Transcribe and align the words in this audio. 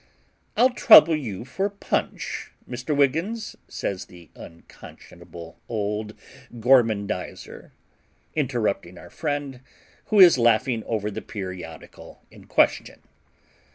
'I'll 0.57 0.71
trouble 0.71 1.15
you 1.15 1.45
for 1.45 1.69
PUNCH, 1.69 2.49
Mr. 2.67 2.97
Wiggins' 2.97 3.55
says 3.67 4.05
the 4.05 4.31
unconscionable 4.35 5.59
old 5.69 6.15
gormandiser, 6.59 7.69
interrupting 8.35 8.97
our 8.97 9.11
friend, 9.11 9.59
who 10.05 10.19
is 10.19 10.39
laughing 10.39 10.83
over 10.85 11.11
the 11.11 11.21
periodical 11.21 12.23
in 12.31 12.45
question. 12.45 13.03